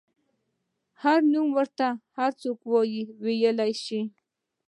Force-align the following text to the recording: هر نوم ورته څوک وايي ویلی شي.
هر 1.03 1.19
نوم 1.33 1.47
ورته 1.57 1.87
څوک 2.41 2.59
وايي 2.71 3.01
ویلی 3.23 3.71
شي. 3.83 4.01